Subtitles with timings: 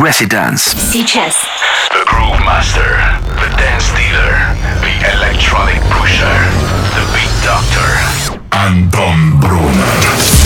[0.00, 0.62] Residence.
[0.92, 1.34] Сейчас.
[1.90, 3.00] The Groove Master,
[3.40, 6.38] the Dance Dealer, the Electronic Pusher,
[6.94, 8.40] the Beat Doctor.
[8.52, 10.39] Anton Brunner.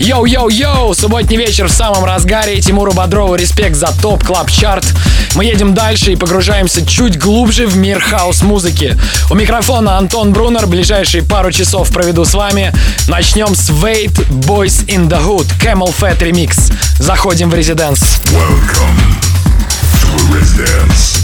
[0.00, 0.94] Йоу-йоу-йоу!
[0.94, 2.58] Субботний вечер в самом разгаре.
[2.60, 4.86] Тимуру Бодрову респект за Top Club Chart
[5.34, 8.96] Мы едем дальше и погружаемся чуть глубже в мир хаус-музыки.
[9.30, 10.66] У микрофона Антон Бруннер.
[10.66, 12.72] Ближайшие пару часов проведу с вами.
[13.08, 14.14] Начнем с Wait
[14.46, 16.72] Boys in the Hood CamelPhat Remix.
[16.98, 18.20] Заходим в резиденс.
[18.32, 19.20] Welcome
[20.00, 21.20] to residence.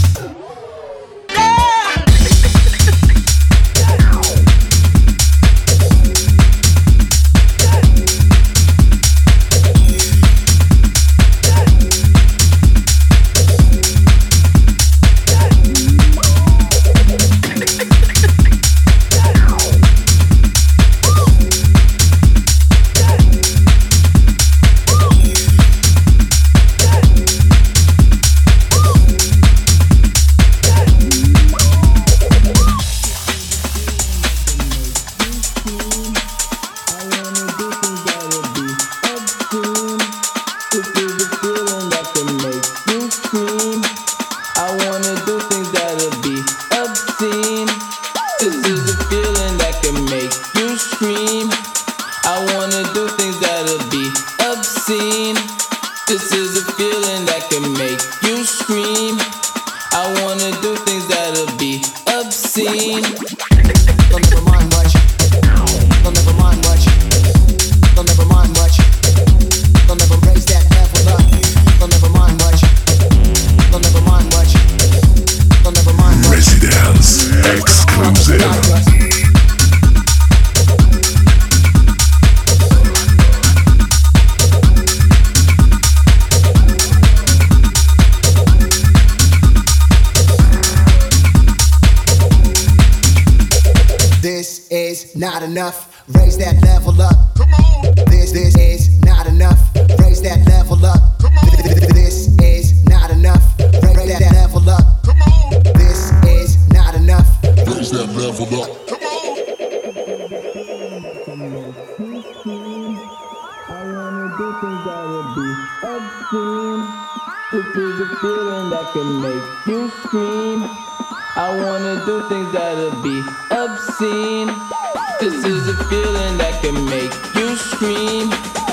[125.19, 128.66] This is a feeling that can make you scream.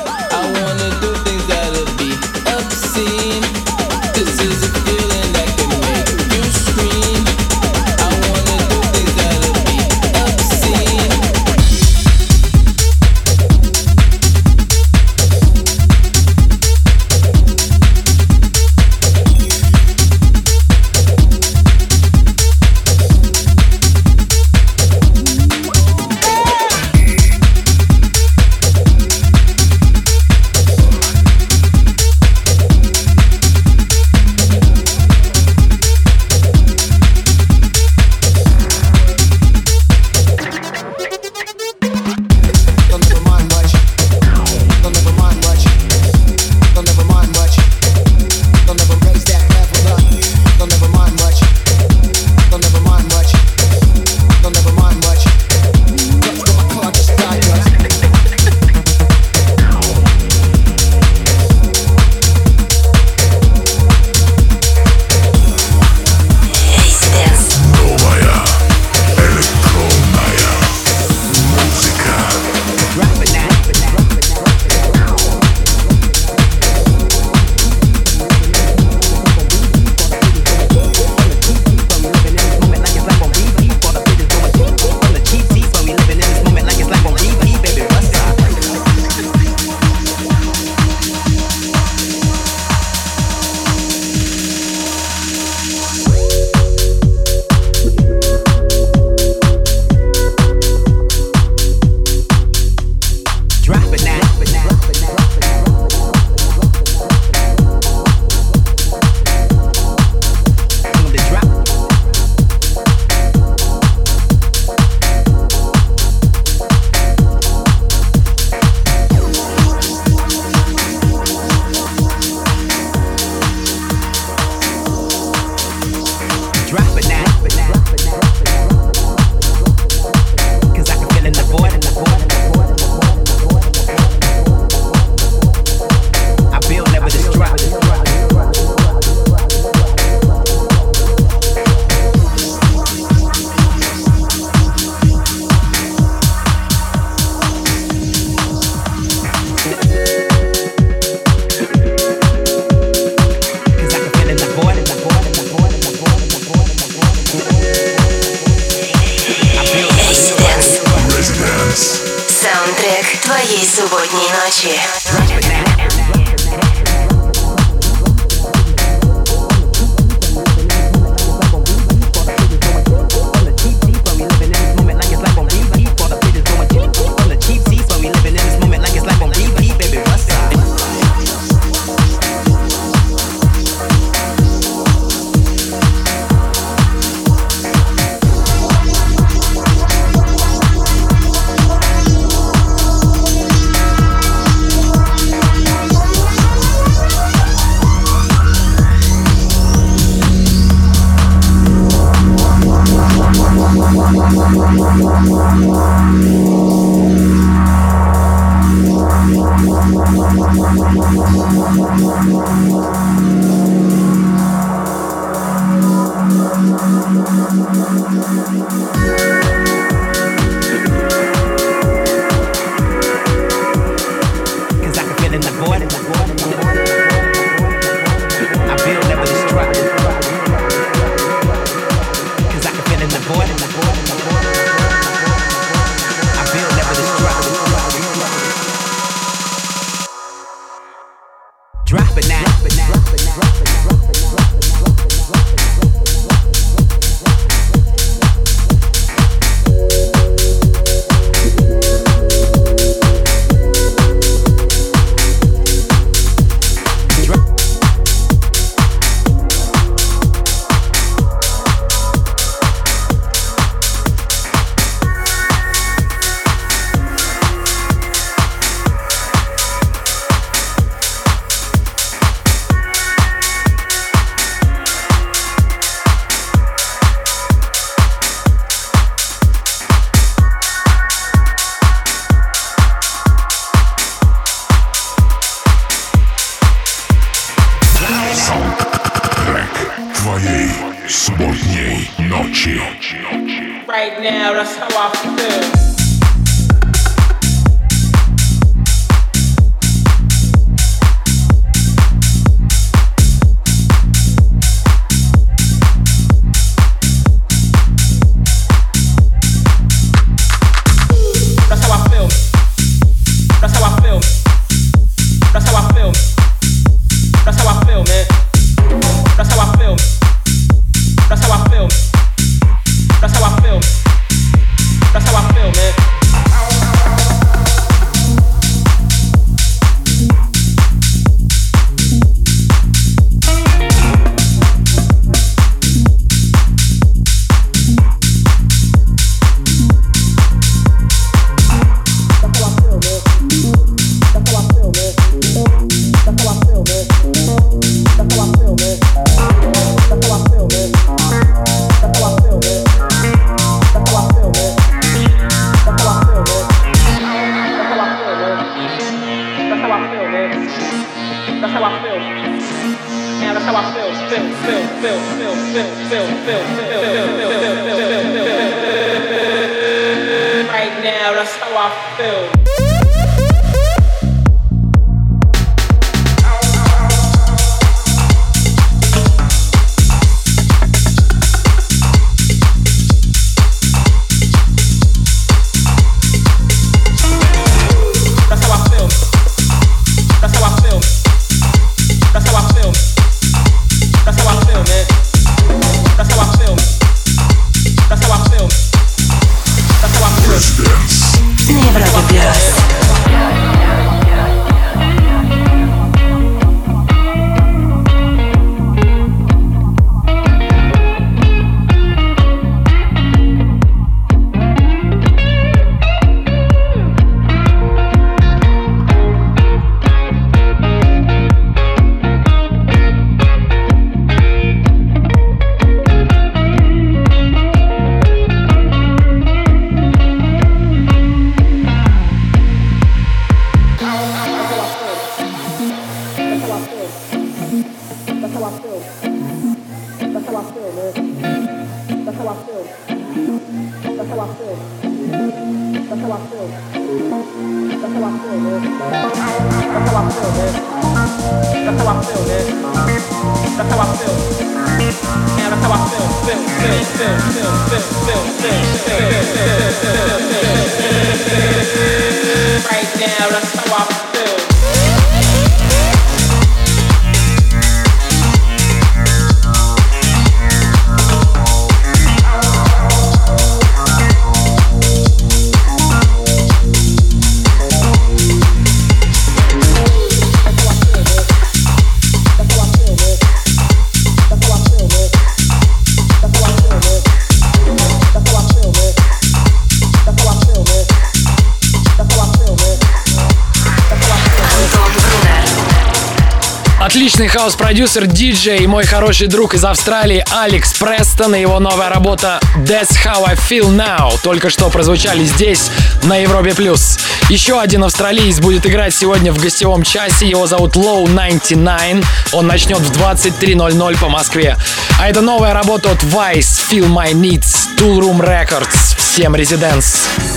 [497.25, 502.61] Отличный хаос-продюсер, диджей и мой хороший друг из Австралии Алекс Престон и его новая работа
[502.77, 505.91] That's How I Feel Now только что прозвучали здесь,
[506.25, 506.75] на Европе+.
[506.75, 507.19] плюс.
[507.49, 512.99] Еще один австралиец будет играть сегодня в гостевом часе, его зовут Low 99, он начнет
[512.99, 514.77] в 23.00 по Москве.
[515.19, 520.29] А это новая работа от Vice, Feel My Needs, Tool Room Records, всем резиденс.
[520.37, 520.54] things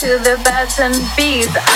[0.00, 1.67] to the bats and bees.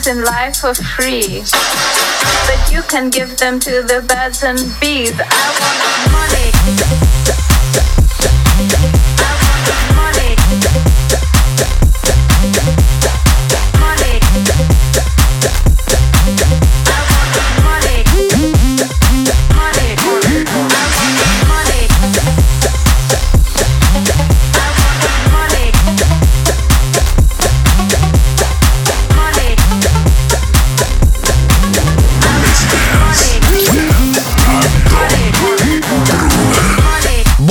[0.00, 1.42] Things in life for free,
[2.46, 5.12] but you can give them to the birds and bees.
[5.18, 5.22] I
[5.60, 6.12] want
[8.92, 8.99] money.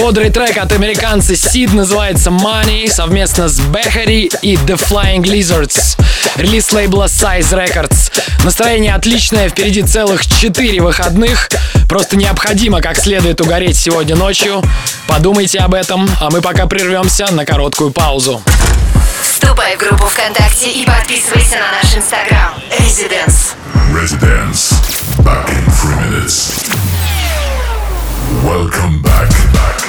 [0.09, 5.99] Бодрый трек от американца Сид называется Money совместно с Бехари и The Flying Lizards.
[6.35, 8.11] Релиз лейбла Size Records.
[8.43, 11.49] Настроение отличное, впереди целых 4 выходных.
[11.87, 14.63] Просто необходимо как следует угореть сегодня ночью.
[15.07, 18.41] Подумайте об этом, а мы пока прервемся на короткую паузу.
[19.21, 22.55] Вступай в группу ВКонтакте и подписывайся на наш инстаграм.
[22.79, 23.53] Residence.
[23.93, 24.73] Residence.
[25.19, 26.67] Back in three minutes.
[28.43, 29.19] Welcome back.
[29.59, 29.88] back,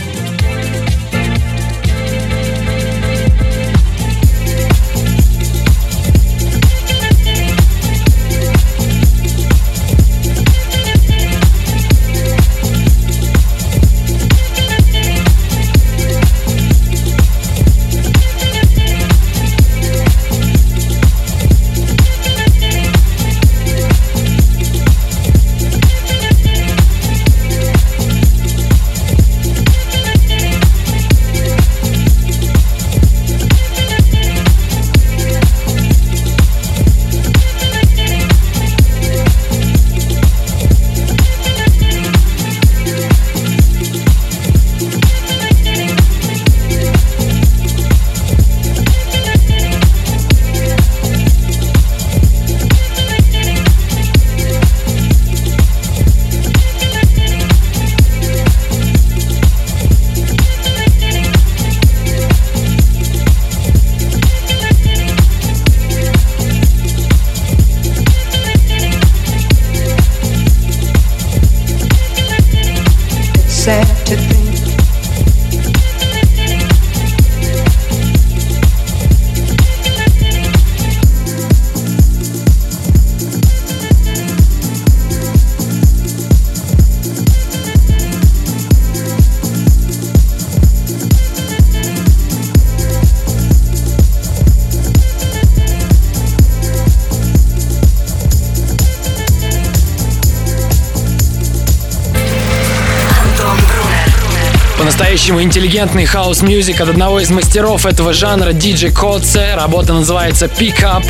[105.21, 109.53] По-настоящему интеллигентный house music от одного из мастеров этого жанра DJ Koze.
[109.53, 111.05] Работа называется Pick Up.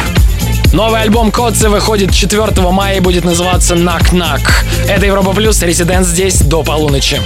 [0.74, 4.42] Новый альбом Koze выходит 4 мая и будет называться Knock Knock.
[4.90, 7.22] Это Европа Плюс, Резидент здесь до полуночи.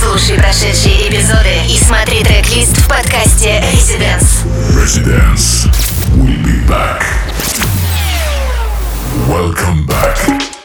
[0.00, 4.46] Слушай прошедшие эпизоды и смотри трек-лист в подкасте Residence.
[4.74, 5.68] Residence.
[6.16, 7.04] We'll be back.
[9.28, 10.55] Welcome back.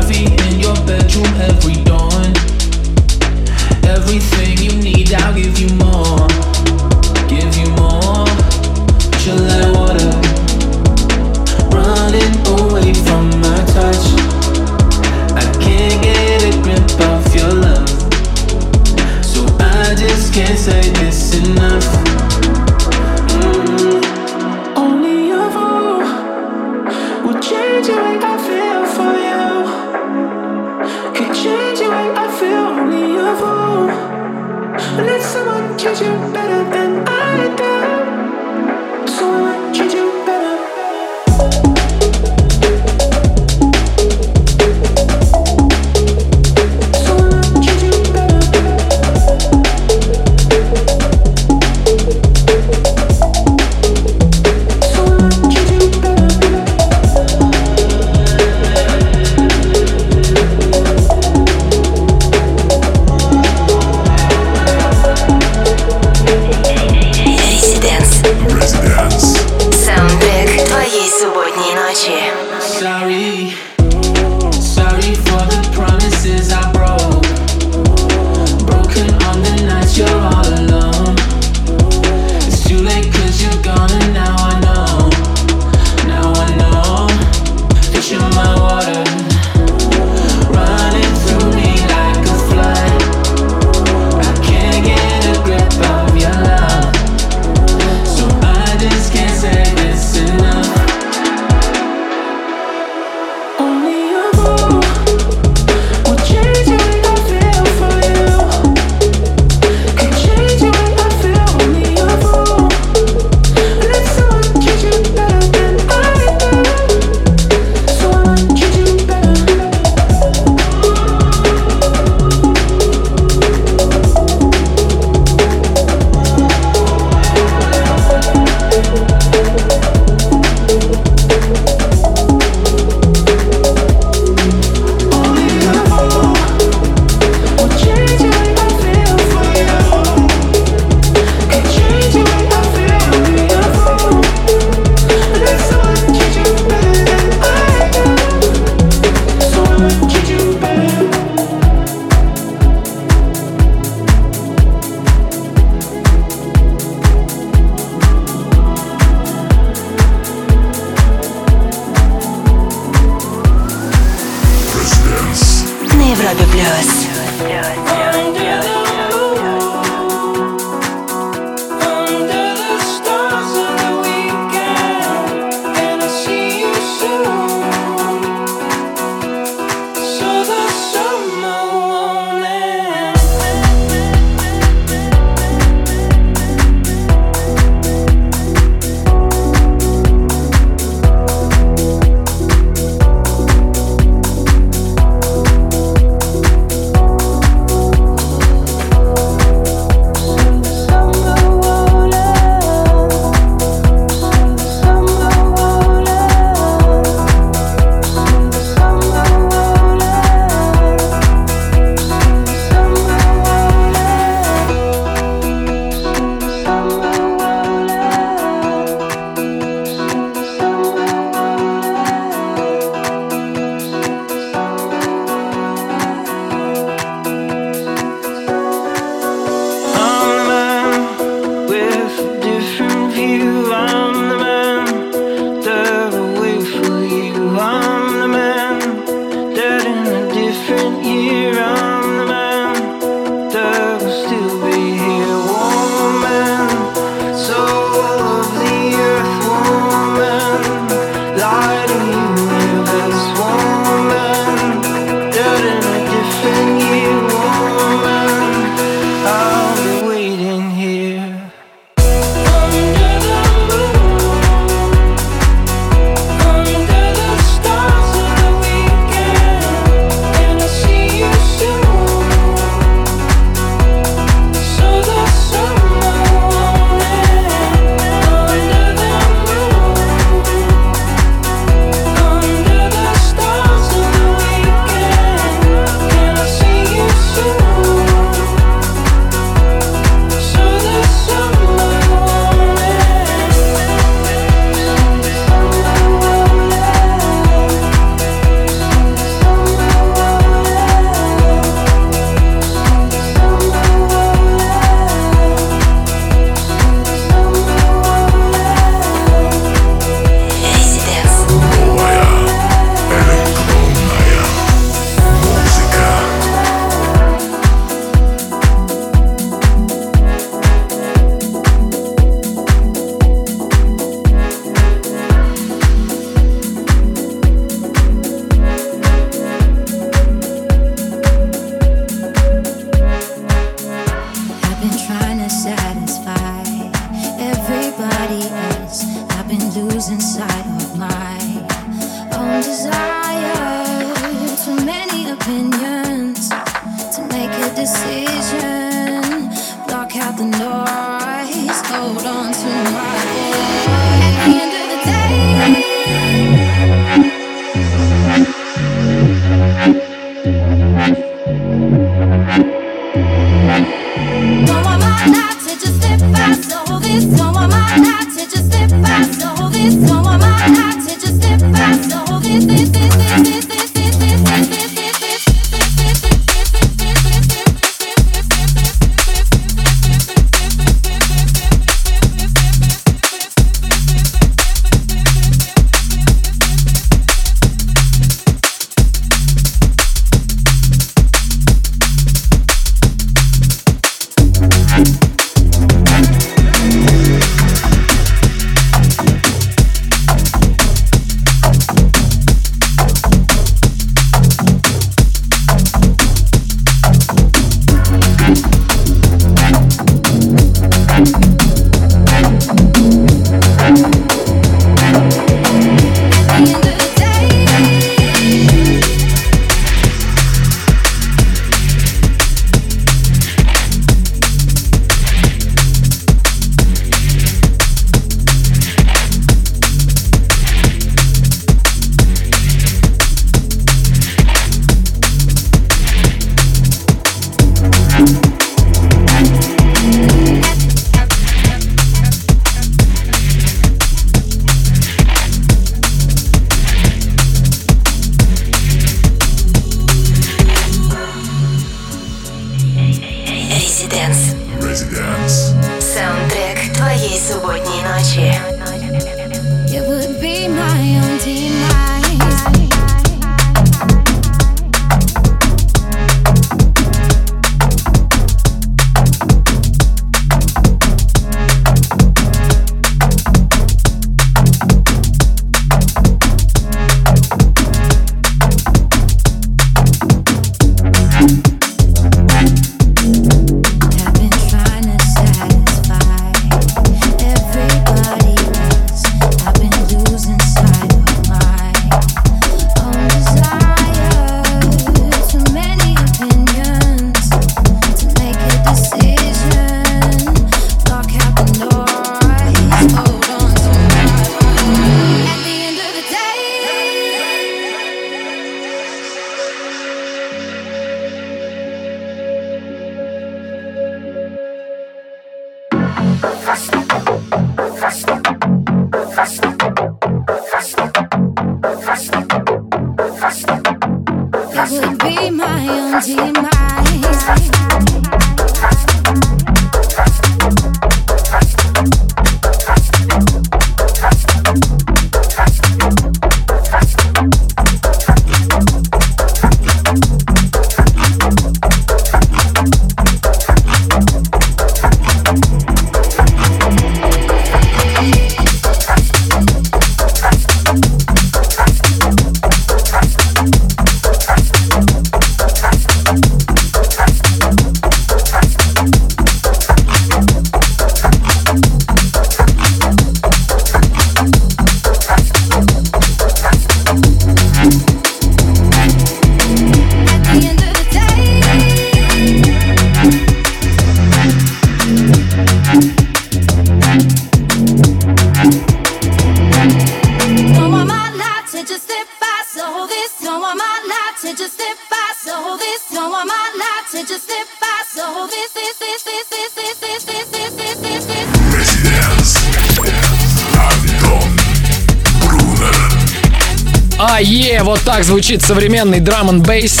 [598.40, 600.00] Звучит современный драм н бейс.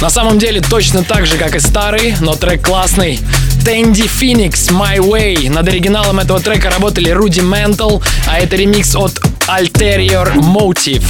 [0.00, 3.20] На самом деле точно так же, как и старый, но трек классный.
[3.64, 5.48] Тэнди Phoenix My Way.
[5.50, 11.04] Над оригиналом этого трека работали Rudimental, а это ремикс от Alterior Motive.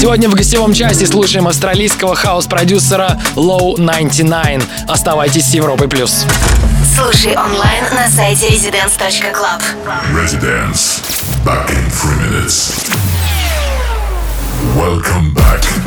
[0.00, 4.62] Сегодня в гостевом части слушаем австралийского хаос-продюсера Low 99.
[4.86, 5.88] Оставайтесь с Европой+.
[5.88, 6.26] плюс.
[6.96, 9.60] Слушай онлайн на сайте residence.club.
[10.12, 11.02] Residence.
[11.44, 12.88] Back in three minutes.
[14.76, 15.83] Welcome back.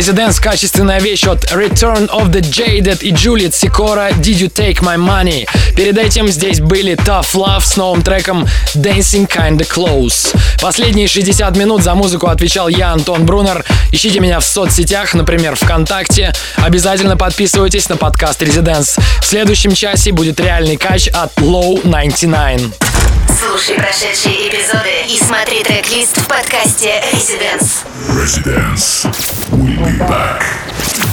[0.00, 4.96] Residence, качественная вещь от Return of the Jaded и Juliet Sikora Did You Take My
[4.96, 5.46] Money.
[5.76, 10.34] Перед этим здесь были Tough Love с новым треком Dancing Kinda Close.
[10.62, 13.62] Последние 60 минут за музыку отвечал я, Антон Брунер.
[13.92, 16.32] Ищите меня в соцсетях, например, ВКонтакте.
[16.56, 18.98] Обязательно подписывайтесь на подкаст Residence.
[19.20, 22.72] В следующем часе будет реальный кач от Low 99.
[23.38, 27.84] Слушай прошедшие эпизоды и смотри трек-лист в подкасте Residence.
[28.08, 29.39] Residence.
[29.52, 31.09] We'll be back.